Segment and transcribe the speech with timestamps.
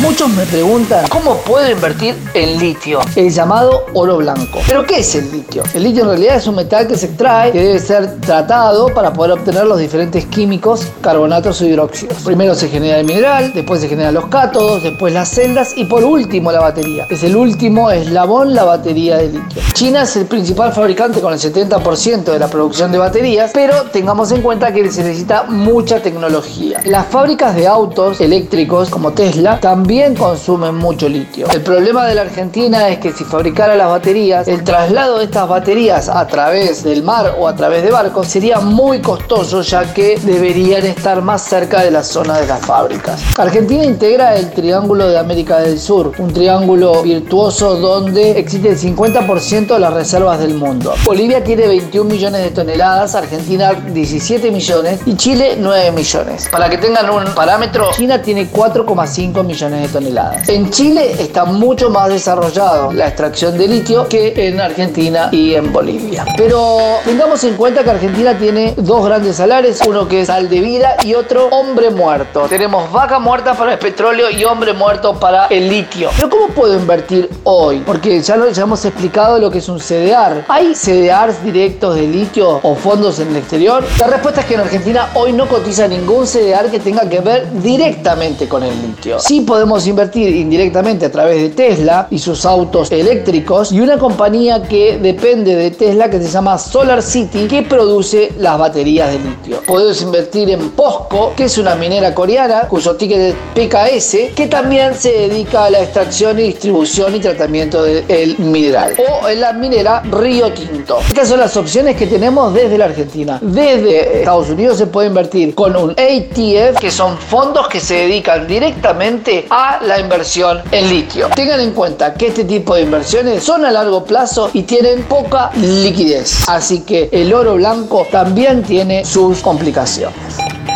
[0.00, 4.60] Muchos me preguntan cómo puedo invertir en litio, el llamado oro blanco.
[4.64, 5.64] ¿Pero qué es el litio?
[5.74, 9.12] El litio en realidad es un metal que se extrae, que debe ser tratado para
[9.12, 12.16] poder obtener los diferentes químicos, carbonatos o hidróxidos.
[12.18, 16.04] Primero se genera el mineral, después se generan los cátodos, después las celdas y por
[16.04, 17.06] último la batería.
[17.10, 19.62] Es el último eslabón la batería de litio.
[19.72, 24.30] China es el principal fabricante con el 70% de la producción de baterías, pero tengamos
[24.30, 26.82] en cuenta que se necesita mucha tecnología.
[26.84, 29.87] Las fábricas de autos eléctricos como Tesla también
[30.18, 31.48] consumen mucho litio.
[31.50, 35.48] El problema de la Argentina es que si fabricara las baterías, el traslado de estas
[35.48, 40.18] baterías a través del mar o a través de barcos sería muy costoso ya que
[40.22, 43.22] deberían estar más cerca de la zona de las fábricas.
[43.38, 49.68] Argentina integra el Triángulo de América del Sur, un triángulo virtuoso donde existe el 50%
[49.68, 50.94] de las reservas del mundo.
[51.04, 56.46] Bolivia tiene 21 millones de toneladas, Argentina 17 millones y Chile 9 millones.
[56.50, 60.48] Para que tengan un parámetro, China tiene 4,5 millones de toneladas.
[60.48, 65.72] En Chile está mucho más desarrollado la extracción de litio que en Argentina y en
[65.72, 66.24] Bolivia.
[66.36, 70.60] Pero tengamos en cuenta que Argentina tiene dos grandes salares, uno que es sal de
[70.60, 72.46] vida y otro hombre muerto.
[72.48, 76.10] Tenemos vaca muerta para el petróleo y hombre muerto para el litio.
[76.16, 77.82] Pero ¿cómo puedo invertir hoy?
[77.84, 80.44] Porque ya, lo, hemos explicado lo que es un CDR.
[80.48, 83.84] ¿Hay CDRs directos de litio o fondos en el exterior?
[83.98, 87.50] La respuesta es que en Argentina hoy no cotiza ningún CDR que tenga que ver
[87.60, 89.18] directamente con el litio.
[89.18, 94.62] Sí podemos invertir indirectamente a través de Tesla y sus autos eléctricos y una compañía
[94.62, 99.60] que depende de Tesla que se llama Solar City que produce las baterías de litio.
[99.66, 104.94] Podemos invertir en POSCO, que es una minera coreana cuyo ticket es PKS, que también
[104.94, 108.94] se dedica a la extracción y distribución y tratamiento del mineral.
[108.98, 110.98] O en la minera Río Tinto.
[111.06, 113.38] Estas son las opciones que tenemos desde la Argentina.
[113.42, 118.46] Desde Estados Unidos se puede invertir con un ATF, que son fondos que se dedican
[118.46, 121.28] directamente a la inversión en litio.
[121.34, 125.50] Tengan en cuenta que este tipo de inversiones son a largo plazo y tienen poca
[125.56, 126.48] liquidez.
[126.48, 130.16] Así que el oro blanco también tiene sus complicaciones.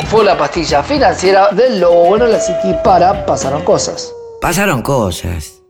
[0.08, 4.12] Fue la pastilla financiera del Lobo Bueno la City para Pasaron Cosas.
[4.40, 5.61] Pasaron cosas.